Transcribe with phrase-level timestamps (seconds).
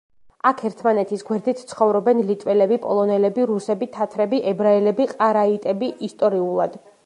[0.51, 6.79] აქ ერთმანეთის გვერდით ცხოვრობენ ლიტველები, პოლონელები, რუსები, თათრები, ებრაელები, ყარაიტები ისტორიულად.